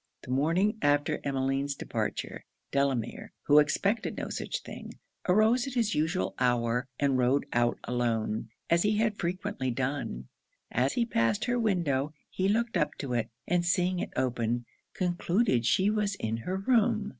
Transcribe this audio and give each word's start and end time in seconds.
The 0.23 0.31
morning 0.31 0.79
after 0.81 1.19
Emmeline's 1.23 1.75
departure, 1.75 2.43
Delamere, 2.71 3.33
who 3.43 3.59
expected 3.59 4.17
no 4.17 4.29
such 4.29 4.63
thing, 4.63 4.93
arose 5.29 5.67
at 5.67 5.75
his 5.75 5.93
usual 5.93 6.33
hour 6.39 6.87
and 6.99 7.19
rode 7.19 7.45
out 7.53 7.77
alone, 7.83 8.49
as 8.67 8.81
he 8.81 8.97
had 8.97 9.19
frequently 9.19 9.69
done. 9.69 10.27
As 10.71 10.93
he 10.93 11.05
passed 11.05 11.45
her 11.45 11.59
window, 11.59 12.15
he 12.31 12.49
looked 12.49 12.77
up 12.77 12.95
to 12.97 13.13
it, 13.13 13.29
and 13.47 13.63
seeing 13.63 13.99
it 13.99 14.09
open, 14.15 14.65
concluded 14.95 15.67
she 15.67 15.91
was 15.91 16.15
in 16.15 16.37
her 16.37 16.57
room. 16.57 17.09